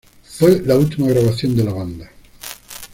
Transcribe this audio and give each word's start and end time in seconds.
Fue 0.23 0.59
la 0.65 0.75
última 0.75 1.07
grabación 1.09 1.55
de 1.55 1.63
la 1.63 1.73
banda. 1.73 2.09